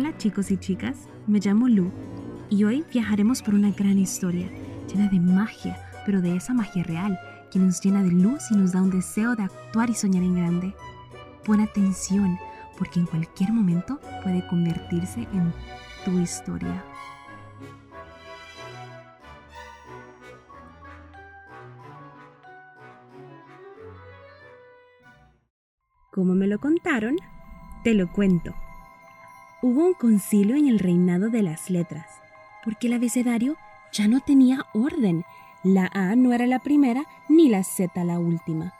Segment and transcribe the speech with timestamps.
[0.00, 1.90] Hola chicos y chicas, me llamo Lu
[2.48, 4.48] y hoy viajaremos por una gran historia
[4.86, 5.76] llena de magia,
[6.06, 7.18] pero de esa magia real
[7.50, 10.36] que nos llena de luz y nos da un deseo de actuar y soñar en
[10.36, 10.72] grande.
[11.44, 12.38] Pon atención
[12.78, 15.52] porque en cualquier momento puede convertirse en
[16.04, 16.84] tu historia.
[26.12, 27.16] Como me lo contaron,
[27.82, 28.54] te lo cuento.
[29.60, 32.06] Hubo un concilio en el reinado de las letras,
[32.64, 33.56] porque el abecedario
[33.92, 35.24] ya no tenía orden.
[35.64, 38.72] La A no era la primera ni la Z la última.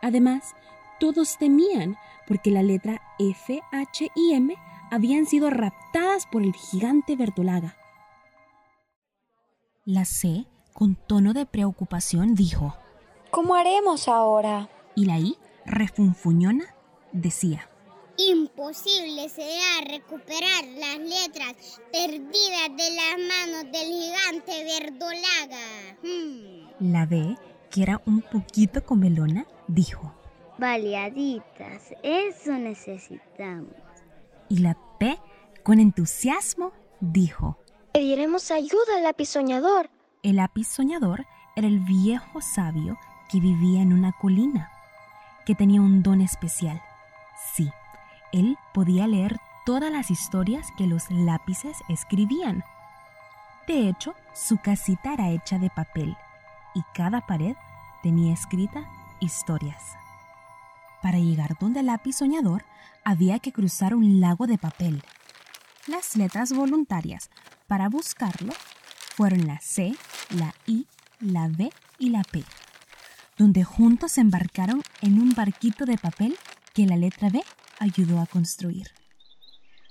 [0.00, 0.54] Además,
[0.98, 4.56] todos temían porque la letra F, H y M
[4.90, 7.76] habían sido raptadas por el gigante verdolaga.
[9.84, 12.74] La C, con tono de preocupación, dijo,
[13.30, 14.70] ¿Cómo haremos ahora?
[14.94, 16.64] Y la I, refunfuñona,
[17.12, 17.68] decía,
[18.16, 25.98] Imposible será recuperar las letras perdidas de las manos del gigante verdolaga.
[26.02, 26.92] Hmm.
[26.92, 27.36] La B,
[27.70, 30.14] que era un poquito comelona, dijo,
[30.58, 33.74] Baleaditas, eso necesitamos.
[34.48, 35.18] Y la P,
[35.64, 37.58] con entusiasmo, dijo,
[37.92, 39.90] Pediremos ayuda al lápiz soñador.
[40.22, 42.96] El lápiz soñador era el viejo sabio
[43.28, 44.70] que vivía en una colina,
[45.44, 46.80] que tenía un don especial.
[48.34, 52.64] Él podía leer todas las historias que los lápices escribían.
[53.68, 56.16] De hecho, su casita era hecha de papel
[56.74, 57.54] y cada pared
[58.02, 58.90] tenía escrita
[59.20, 59.94] historias.
[61.00, 62.64] Para llegar donde el lápiz soñador
[63.04, 65.04] había que cruzar un lago de papel.
[65.86, 67.30] Las letras voluntarias
[67.68, 68.52] para buscarlo
[69.14, 69.94] fueron la C,
[70.30, 70.88] la I,
[71.20, 72.42] la B y la P,
[73.38, 76.36] donde juntos embarcaron en un barquito de papel
[76.72, 77.40] que la letra B
[77.78, 78.88] ayudó a construir.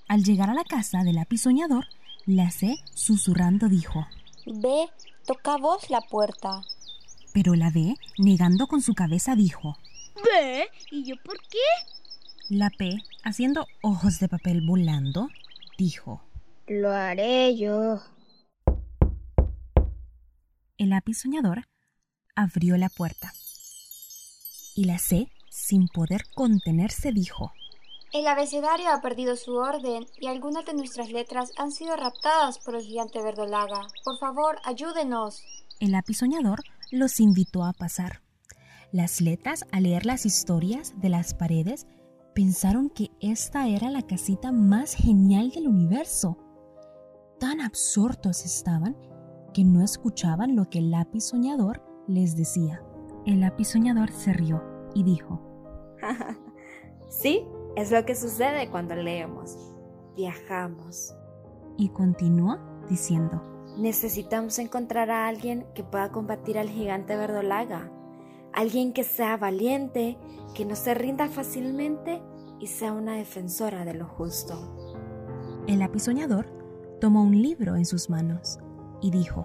[0.08, 1.86] Al llegar a la casa del lápiz soñador,
[2.26, 4.06] la C, susurrando, dijo,
[4.46, 4.88] B,
[5.26, 6.62] toca vos la puerta.
[7.32, 9.76] Pero la B, negando con su cabeza, dijo,
[10.16, 10.66] ¿B?
[10.90, 11.58] ¿Y yo por qué?
[12.48, 15.28] La P, haciendo ojos de papel volando,
[15.78, 16.22] dijo,
[16.66, 18.00] Lo haré yo.
[20.76, 21.66] El lápiz soñador
[22.34, 23.32] abrió la puerta.
[24.76, 27.52] Y la C, sin poder contenerse, dijo,
[28.14, 32.76] El abecedario ha perdido su orden y algunas de nuestras letras han sido raptadas por
[32.76, 33.88] el gigante verdolaga.
[34.04, 35.42] Por favor, ayúdenos.
[35.80, 36.60] El lápiz soñador
[36.92, 38.22] los invitó a pasar.
[38.92, 41.88] Las letras, al leer las historias de las paredes,
[42.36, 46.38] pensaron que esta era la casita más genial del universo.
[47.40, 48.96] Tan absortos estaban
[49.52, 52.80] que no escuchaban lo que el lápiz soñador les decía.
[53.26, 54.62] El lápiz soñador se rió
[54.94, 55.40] y dijo,
[57.08, 59.56] Sí, es lo que sucede cuando leemos.
[60.16, 61.14] Viajamos.
[61.76, 62.58] Y continuó
[62.88, 63.42] diciendo,
[63.76, 67.90] Necesitamos encontrar a alguien que pueda combatir al gigante verdolaga.
[68.52, 70.16] Alguien que sea valiente,
[70.54, 72.22] que no se rinda fácilmente
[72.60, 74.54] y sea una defensora de lo justo.
[75.66, 76.46] El lápiz soñador
[77.00, 78.60] tomó un libro en sus manos
[79.00, 79.44] y dijo,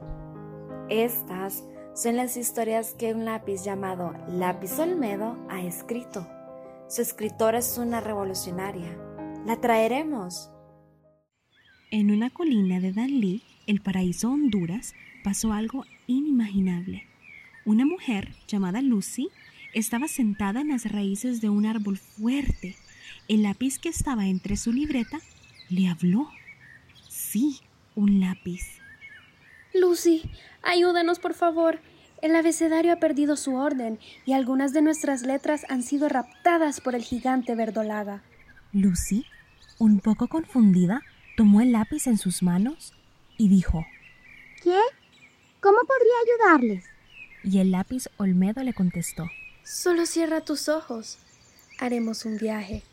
[0.90, 1.63] Estas
[1.96, 6.28] son las historias que un lápiz llamado Lápiz Olmedo ha escrito.
[6.90, 8.98] Su escritora es una revolucionaria.
[9.46, 10.50] La traeremos.
[11.92, 17.06] En una colina de Danlí, el paraíso Honduras, pasó algo inimaginable.
[17.64, 19.30] Una mujer llamada Lucy
[19.76, 22.76] estaba sentada en las raíces de un árbol fuerte.
[23.28, 25.20] El lápiz que estaba entre su libreta
[25.70, 26.28] le habló.
[27.08, 27.60] Sí,
[27.94, 28.64] un lápiz.
[29.76, 30.24] Lucy,
[30.64, 31.82] ayúdanos por favor.
[32.22, 36.94] El abecedario ha perdido su orden y algunas de nuestras letras han sido raptadas por
[36.96, 38.24] el gigante verdolaga.
[38.74, 39.25] Lucy,
[39.78, 41.02] un poco confundida,
[41.38, 42.94] tomó el lápiz en sus manos
[43.38, 43.85] y dijo,
[44.62, 44.78] ¿Qué?
[45.62, 46.85] ¿Cómo podría ayudarles?
[47.44, 49.29] Y el lápiz Olmedo le contestó,
[49.64, 51.20] Solo cierra tus ojos.
[51.79, 52.84] Haremos un viaje.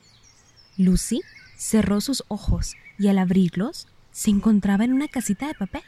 [0.76, 1.22] Lucy
[1.56, 5.82] cerró sus ojos y al abrirlos se encontraba en una casita de papel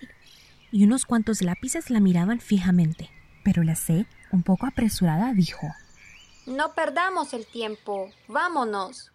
[0.72, 3.10] y unos cuantos lápices la miraban fijamente.
[3.44, 5.66] Pero la C, un poco apresurada, dijo,
[6.46, 8.10] No perdamos el tiempo.
[8.28, 9.12] Vámonos.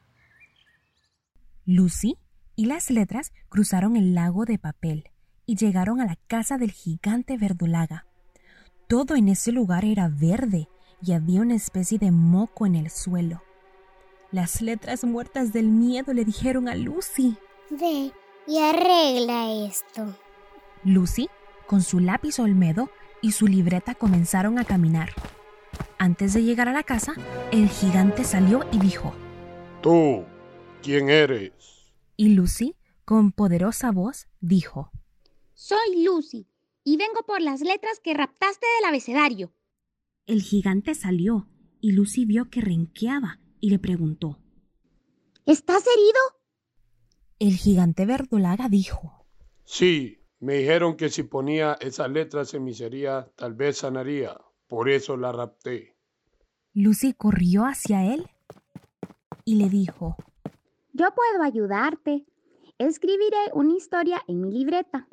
[1.66, 2.18] Lucy
[2.56, 5.10] y las letras cruzaron el lago de papel
[5.46, 8.06] y llegaron a la casa del gigante verdolaga.
[8.88, 10.68] Todo en ese lugar era verde
[11.02, 13.42] y había una especie de moco en el suelo.
[14.32, 17.38] Las letras muertas del miedo le dijeron a Lucy.
[17.70, 18.12] Ve
[18.48, 20.18] y arregla esto.
[20.84, 21.30] Lucy,
[21.68, 22.90] con su lápiz olmedo
[23.24, 25.14] y su libreta, comenzaron a caminar.
[25.98, 27.16] Antes de llegar a la casa,
[27.52, 29.16] el gigante salió y dijo,
[29.82, 30.26] Tú,
[30.84, 31.54] ¿quién eres?
[32.18, 32.76] Y Lucy,
[33.06, 34.92] con poderosa voz, dijo,
[35.54, 36.48] Soy Lucy
[36.84, 39.54] y vengo por las letras que raptaste del abecedario.
[40.28, 41.48] El gigante salió
[41.80, 44.40] y Lucy vio que renqueaba y le preguntó,
[45.46, 46.20] ¿Estás herido?
[47.40, 49.26] El gigante verdolaga dijo,
[49.64, 54.38] Sí, me dijeron que si ponía esas letras en mi sería, tal vez sanaría.
[54.68, 55.96] Por eso la rapté.
[56.74, 58.30] Lucy corrió hacia él
[59.46, 60.18] y le dijo,
[60.92, 62.26] Yo puedo ayudarte.
[62.78, 65.08] Escribiré una historia en mi libreta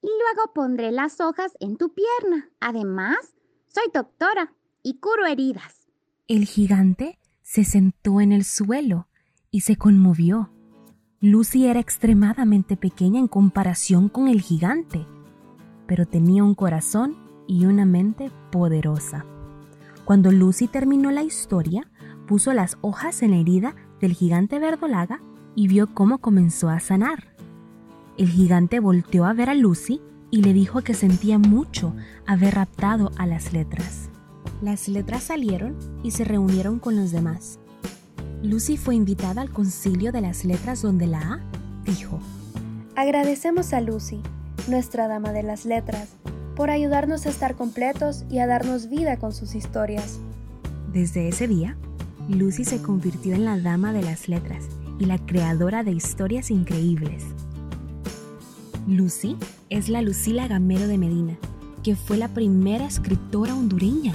[0.00, 2.48] y luego pondré las hojas en tu pierna.
[2.58, 3.34] Además,
[3.68, 5.88] soy doctora y curo heridas.
[6.26, 9.08] El gigante se sentó en el suelo
[9.50, 10.50] y se conmovió.
[11.22, 15.06] Lucy era extremadamente pequeña en comparación con el gigante,
[15.86, 17.14] pero tenía un corazón
[17.46, 19.26] y una mente poderosa.
[20.06, 21.86] Cuando Lucy terminó la historia,
[22.26, 25.20] puso las hojas en la herida del gigante verdolaga
[25.54, 27.34] y vio cómo comenzó a sanar.
[28.16, 30.00] El gigante volteó a ver a Lucy
[30.30, 31.94] y le dijo que sentía mucho
[32.26, 34.08] haber raptado a las letras.
[34.62, 37.59] Las letras salieron y se reunieron con los demás.
[38.42, 41.40] Lucy fue invitada al concilio de las letras donde la A
[41.84, 42.20] dijo,
[42.96, 44.22] Agradecemos a Lucy,
[44.66, 46.08] nuestra dama de las letras,
[46.56, 50.20] por ayudarnos a estar completos y a darnos vida con sus historias.
[50.90, 51.76] Desde ese día,
[52.28, 57.24] Lucy se convirtió en la dama de las letras y la creadora de historias increíbles.
[58.86, 59.36] Lucy
[59.68, 61.36] es la Lucila Gamero de Medina,
[61.82, 64.14] que fue la primera escritora hondureña,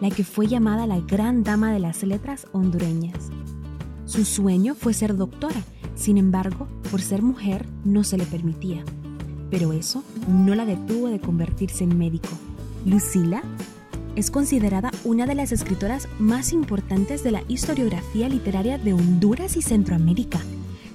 [0.00, 3.30] la que fue llamada la gran dama de las letras hondureñas.
[4.10, 5.62] Su sueño fue ser doctora,
[5.94, 8.82] sin embargo, por ser mujer no se le permitía.
[9.52, 12.30] Pero eso no la detuvo de convertirse en médico.
[12.84, 13.40] Lucila
[14.16, 19.62] es considerada una de las escritoras más importantes de la historiografía literaria de Honduras y
[19.62, 20.40] Centroamérica,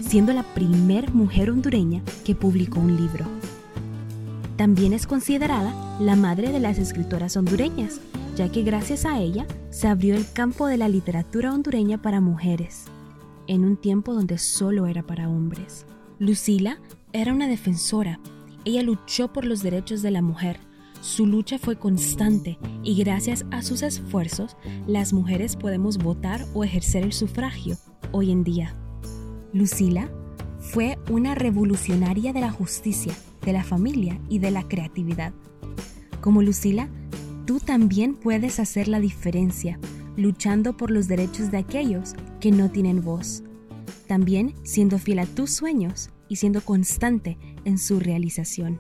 [0.02, 3.24] siendo la primer mujer hondureña que publicó un libro.
[4.58, 8.02] También es considerada la madre de las escritoras hondureñas,
[8.36, 12.88] ya que gracias a ella se abrió el campo de la literatura hondureña para mujeres,
[13.48, 15.86] en un tiempo donde solo era para hombres.
[16.20, 16.80] Lucila
[17.14, 18.20] era una defensora.
[18.64, 20.60] Ella luchó por los derechos de la mujer.
[21.02, 24.58] Su lucha fue constante y gracias a sus esfuerzos
[24.88, 27.78] las mujeres podemos votar o ejercer el sufragio
[28.12, 28.76] hoy en día.
[29.54, 30.10] Lucila
[30.60, 33.14] fue una revolucionaria de la justicia,
[33.46, 35.34] de la familia y de la creatividad.
[36.22, 36.90] Como Lucila,
[37.46, 39.80] tú también puedes hacer la diferencia
[40.18, 43.44] luchando por los derechos de aquellos que no tienen voz.
[44.08, 48.80] También siendo fiel a tus sueños y siendo constante en su realización.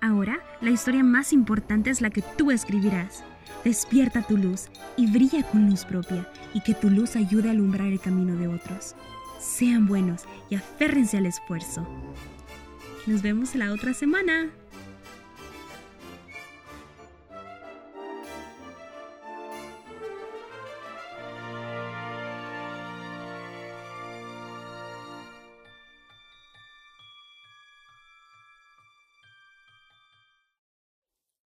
[0.00, 3.22] Ahora, la historia más importante es la que tú escribirás.
[3.64, 7.88] Despierta tu luz y brilla con luz propia y que tu luz ayude a alumbrar
[7.88, 8.94] el camino de otros.
[9.38, 11.86] Sean buenos y aférrense al esfuerzo.
[13.06, 14.50] Nos vemos la otra semana.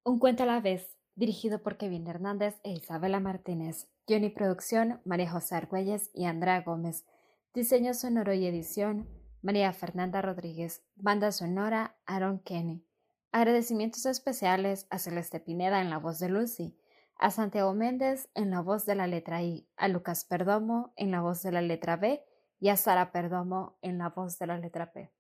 [0.06, 3.88] Un cuento a la vez, dirigido por Kevin Hernández e Isabela Martínez.
[4.06, 7.06] Guión y producción, María José Argüelles y Andrea Gómez.
[7.54, 9.08] Diseño sonoro y edición,
[9.40, 10.84] María Fernanda Rodríguez.
[10.94, 12.84] Banda sonora, Aaron Kenny.
[13.32, 16.78] Agradecimientos especiales a Celeste Pineda en la voz de Lucy,
[17.16, 21.23] a Santiago Méndez en la voz de la letra I, a Lucas Perdomo en la
[21.23, 22.23] voz de la letra B
[22.61, 25.11] y a Sara Perdomo en la voz de la letra P.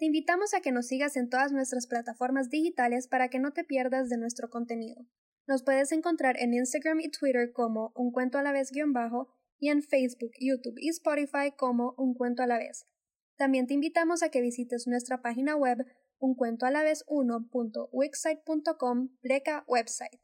[0.00, 3.64] Te invitamos a que nos sigas en todas nuestras plataformas digitales para que no te
[3.64, 5.04] pierdas de nuestro contenido.
[5.46, 9.28] Nos puedes encontrar en Instagram y Twitter como un cuento a la vez guion bajo
[9.58, 12.86] y en Facebook, YouTube y Spotify como un cuento a la vez.
[13.36, 15.84] También te invitamos a que visites nuestra página web
[16.18, 20.22] uncuentoalavez1.wixsite.com pleca website.